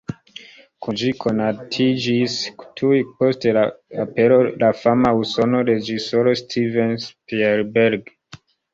Kun 0.85 0.95
ĝi 1.01 1.11
konatiĝis 1.25 2.37
tuj 2.81 3.03
post 3.21 3.47
la 3.59 3.67
apero 4.07 4.41
la 4.67 4.73
fama 4.81 5.15
usona 5.23 5.63
reĝisoro 5.71 6.37
Steven 6.45 7.01
Spielberg. 7.09 8.15